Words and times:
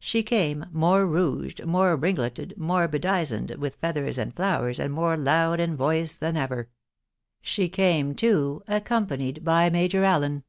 She 0.00 0.24
came 0.24 0.66
more 0.72 1.06
rouged, 1.06 1.64
more 1.64 1.94
ringleted, 1.94 2.52
more 2.56 2.88
bedizened 2.88 3.54
with 3.58 3.76
feathers 3.76 4.18
and 4.18 4.34
flowers, 4.34 4.80
and 4.80 4.92
more 4.92 5.16
loud 5.16 5.60
in 5.60 5.76
voice 5.76 6.16
than 6.16 6.36
ever.... 6.36 6.68
She 7.42 7.68
came, 7.68 8.16
too, 8.16 8.64
accompanied 8.66 9.44
by 9.44 9.70
Major 9.70 10.02
Allen. 10.02 10.42